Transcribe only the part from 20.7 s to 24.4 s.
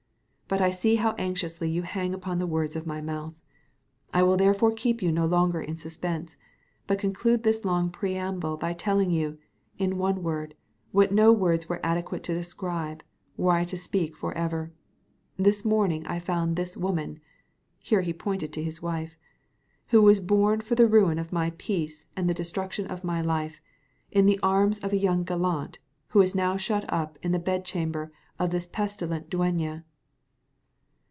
the ruin of my peace and the destruction of my life, in the